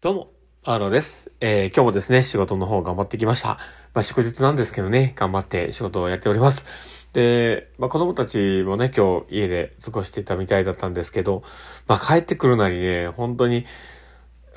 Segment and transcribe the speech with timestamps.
[0.00, 0.32] どうも、
[0.62, 1.32] アーロです。
[1.40, 3.58] えー、今日もですね、仕事の方頑張ってきました。
[3.94, 6.66] まあ、祝日なんですけどね、頑張って仕事をやっております。
[7.14, 11.42] で、まあ、子供たちもね、今日家で過ごしていたみたいだったんですけど、
[11.88, 13.66] まあ、帰ってくるなりね、本当に、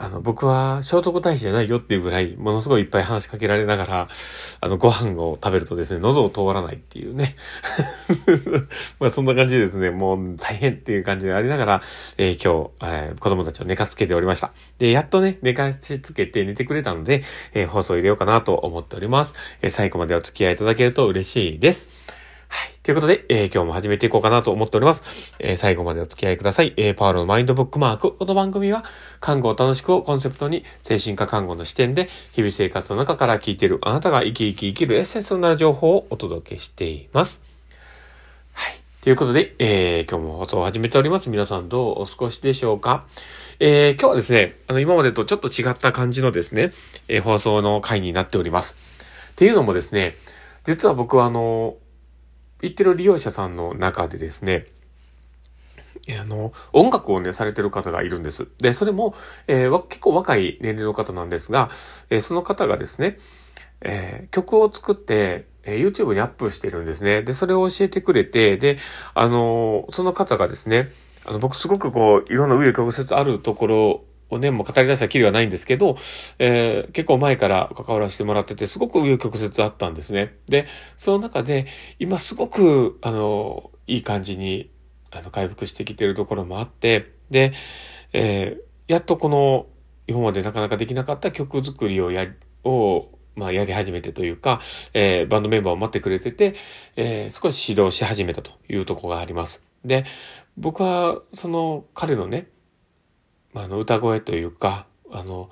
[0.02, 4.08] あの、僕は聖徳太子じゃないよっていうぐらい、ものすごいいっぱい話しかけられながら、
[4.60, 7.36] あの、ご飯を食べるとですね、喉を通らないっていうね。
[9.00, 11.82] まあそんな感じでですね、もう大変っていう感じでありながら、
[12.18, 14.54] えー、今日、えー、子供たちを寝かしつけておりました。
[14.80, 19.36] で、やっとね、寝かしつけて寝てくれたので、えー、放送入れようかなと思っております。
[19.62, 21.88] え最後までお付き合いいただけると嬉しいです。
[22.84, 25.04] ということで、えー、今日も始めていこうかなと思っております。
[25.38, 26.74] えー、最後までお付き合いください。
[26.78, 28.18] えー、パワーのマインドブックマーク。
[28.18, 28.84] この番組は、
[29.20, 37.40] 看護を楽しくをコンセプトに、精神科看護の視点で、日々生活の中から聞いているあなたが生き生き生きるエッセンスになる情報をお届けしています。
[38.54, 38.74] はい。
[39.04, 41.30] ということで、えー、今日も放送を始めております。
[41.30, 43.06] 皆さんどうお過ごしでしょうか
[43.60, 46.74] えー、今日はですね、あの、今までとちょっと違った感じのですね、
[47.08, 48.76] えー、放送の回になっております。
[49.34, 50.16] っていうのもですね、
[50.66, 51.76] 実は僕はあの、
[52.62, 54.68] 行ってる利用者さんの中でですね、
[56.20, 58.48] あの、音楽をね、されてる方がいるんです。
[58.60, 59.16] で、それも、
[59.48, 61.70] えー、結構若い年齢の方なんですが、
[62.10, 63.20] えー、その方がですね、
[63.82, 67.22] えー、曲を作って、え YouTube にアップしてるんですね。
[67.22, 68.80] で、それを教えてくれて、で、
[69.14, 70.90] あのその方がですね、
[71.24, 75.98] あの、僕すごくこう、いろんな上曲折あるところをね、もう語り出したきりはないんですけど、
[76.40, 80.38] えー、結構前から関わらせてもらってて、すごく紆余曲折あったんですね。
[80.48, 80.68] で、
[80.98, 81.68] その中で、
[82.00, 84.72] 今すごく、あの、いい感じに、
[85.12, 87.54] あの、回復してきてるところもあって、で、
[88.14, 89.68] えー、やっとこの、
[90.08, 92.32] 今までなかなかできなかった曲作りをやり、
[92.64, 94.62] を、まあ、やり始めてというか、
[94.94, 96.56] えー、バンドメンバーを待ってくれてて、
[96.96, 99.64] えー、少し指導し始めたというとこがあります。
[99.86, 100.06] で、
[100.58, 102.48] 僕は、その、彼のね、
[103.54, 105.50] まあの、歌声というか、あの、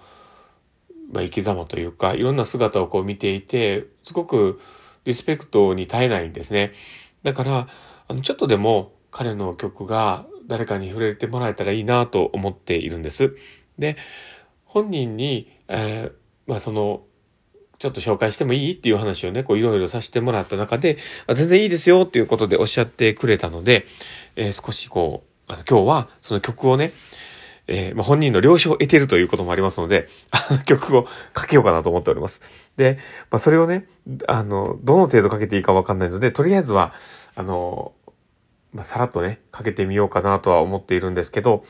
[1.11, 4.59] まあ、生き様というか、いろんな姿をこう見ていて、すごく
[5.05, 6.73] リスペクトに耐えないんですね。
[7.23, 7.67] だから、
[8.07, 13.35] あの、ちょっとでも彼の曲が誰かに触れてもらえたらいいなと思っているんです。
[13.77, 13.97] で、
[14.65, 17.03] 本人に、えー、まあ、その、
[17.79, 20.97] ちょっと紹介してもいいっていう話をね、こういろいろさせてもらった中で、
[21.27, 23.87] あ全然いいですよっていうことでおっしゃってくれたので、
[24.35, 26.91] えー、少しこう、あの今日はその曲をね、
[27.71, 32.41] えー、まあ、本人の了承を得ているということもありますので、あの曲をかけようかなと思っております。
[32.77, 32.97] で、
[33.29, 33.85] まあ、それをね、
[34.27, 36.93] あの、どの程度かけていいかわかんないので、とりあえずは、
[37.35, 37.93] あの、
[38.73, 41.63] まあ、さらっとね、かけてみようかなとは思っているんですけど、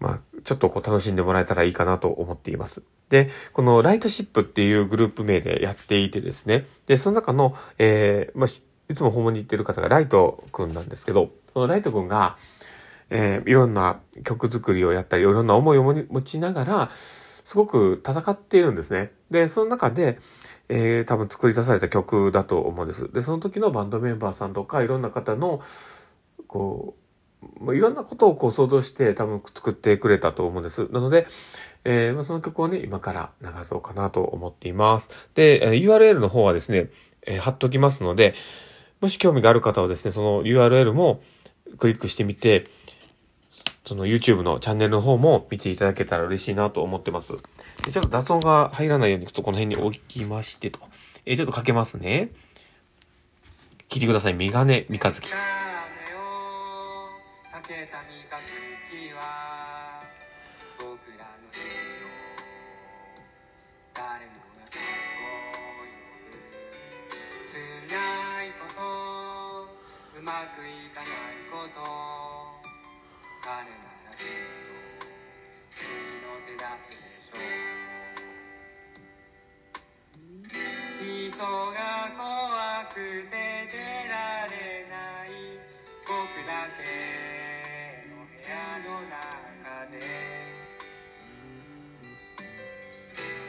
[0.00, 2.82] まあ、ちょっとこう楽しんでもらえたらいいかなと思っています。
[3.08, 8.48] で、このライトシップっていうグループ名でやっていてですね、で、その中の、えー、まあ、
[8.88, 12.36] いつも訪問に行ってる方がライトくんなんですけど、そのライトくんが、
[13.14, 16.90] えー、いろんな曲作りをやったり、いろんな思いを持ちながら、
[17.44, 19.12] すごく戦っているんですね。
[19.30, 20.18] で、その中で、
[20.70, 23.12] えー、多分作り出された曲だと思うんです。
[23.12, 25.60] で、その時のバンドメンバーさんとか、いろんな方の、
[26.46, 26.94] こ
[27.60, 30.88] う、いろんなことをこう想像して多分作ってくれたと思うんです。
[30.90, 31.26] なので、
[31.84, 35.10] えー、その曲をね、今から流そうかなと思っています。
[35.34, 36.88] で、URL の方はですね、
[37.26, 38.34] えー、貼っときますので、
[39.00, 41.20] もし興味がある方はですね、その URL も
[41.78, 42.64] クリックしてみて、
[43.84, 47.34] その YouTube のチャンネルの方も見ていただけたら嬉しいなと思ってます。
[47.84, 50.78] でちょっと雑音が入らないように、ちょっとこの辺に置きましてと。
[51.26, 52.30] え、ちょっとかけますね。
[53.88, 54.34] 聞いてください。
[54.34, 55.30] メガネ三日月。
[70.14, 71.10] うまくいかない
[71.50, 72.41] こと
[73.42, 73.66] 彼なら
[74.14, 74.30] きっ
[75.02, 75.10] と
[75.68, 75.90] 救い
[76.22, 77.50] の手出すでしょう
[81.02, 83.34] 人が怖くて
[83.66, 85.58] 出られない
[86.06, 86.14] 僕
[86.46, 89.98] だけの部屋の中で。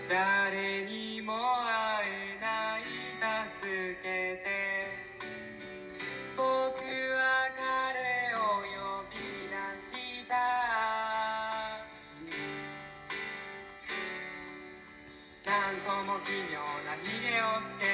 [0.09, 0.72] 誰
[15.81, 17.89] も奇妙なひげをつけ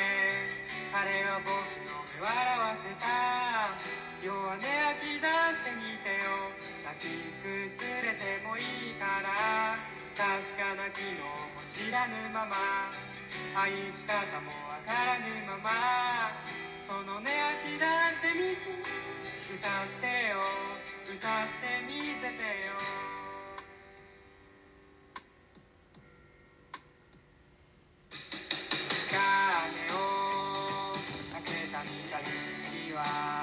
[0.92, 1.56] 彼は僕
[1.88, 3.72] の目笑わせた。
[4.20, 4.68] 弱音吐
[5.00, 6.52] き出してみてよ。
[6.84, 7.08] 抱き
[7.40, 9.80] くつれてもいいから
[10.12, 11.24] 確かな機能
[11.56, 12.92] も知らぬまま。
[13.56, 16.36] 愛し方もわからぬまま。
[16.84, 18.76] その音吐き出してみせ
[19.56, 20.44] 歌ってよ。
[21.08, 23.19] 歌ってみせてよ。
[32.24, 33.39] 限りは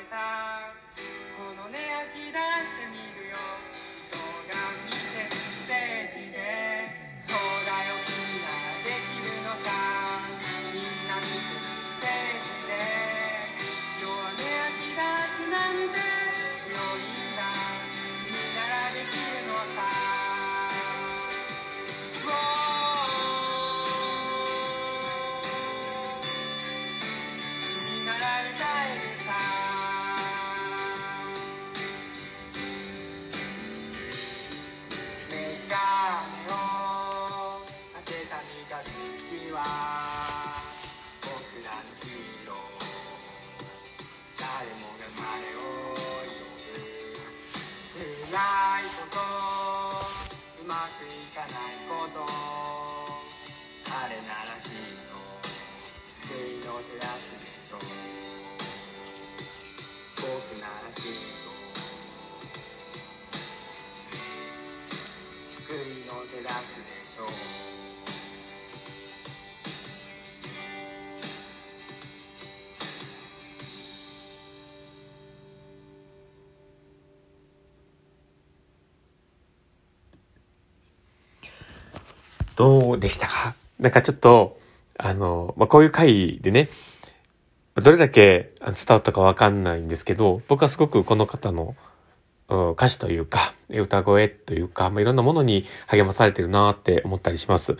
[0.00, 0.89] without
[51.40, 52.60] かないこと。
[54.10, 54.70] れならきっ
[55.06, 55.14] と
[56.12, 57.80] 救いの照らすでしょう
[60.16, 60.26] 僕
[60.60, 61.48] ならきっと
[65.46, 65.76] 救い
[66.06, 67.49] の手出すでしょう。
[82.60, 83.54] どうでしたか？
[83.78, 84.60] なんかちょっと、
[84.98, 86.68] あの、まあ、こういう回でね、
[87.74, 91.74] どれだけ伝わったかわかんないんですけど、僕はすごくこの方の
[92.50, 97.78] 歌詞というか、歌声というか、まあ、いろんなものに励まされてるなって思ったりします。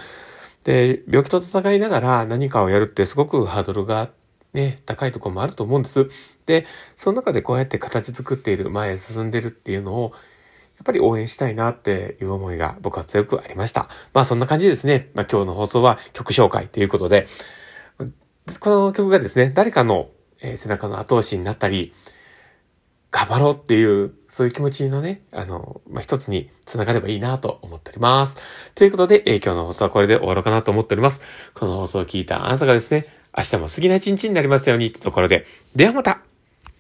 [0.65, 4.09] で、病気と戦いながら何かをやるってすごくハードルが
[4.55, 6.09] ね、高いところもあると思うんです。
[6.47, 6.65] で、
[6.97, 10.15] その中でこうやって形作っている、前へ進んでるっていうのを、
[10.81, 13.89] っぱり応援したいなっていう思いが僕は強くありました。
[14.15, 15.11] まあそんな感じですね。
[15.15, 17.27] まあ今日の放送は曲紹介ということで、
[18.59, 20.09] この曲がですね、誰かの、
[20.43, 21.93] え背中の後押しになったり、
[23.11, 28.37] 頑張ろうっていう、そういう気持ちのね、あの、まあ、一つに繋がればいいなと思っております。
[28.75, 31.21] ということで、えー、今日の放送はこれで終わろうかなと思っております。
[31.55, 33.07] この放送を聞いたあなたがですね、
[33.37, 35.45] 明日も過ぎない一日になりますようにってところで、
[35.75, 36.21] ではまた